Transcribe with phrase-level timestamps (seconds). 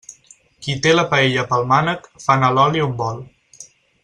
[0.67, 3.23] Qui té la paella pel mànec, fa anar l'oli on vol.